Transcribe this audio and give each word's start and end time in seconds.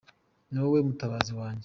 Ni 0.49 0.57
wowe 0.61 0.79
mutabazi 0.87 1.31
wanjye 1.39 1.59